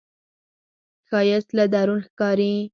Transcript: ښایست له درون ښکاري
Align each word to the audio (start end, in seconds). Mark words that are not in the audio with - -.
ښایست 1.07 1.49
له 1.57 1.65
درون 1.73 1.99
ښکاري 2.07 2.53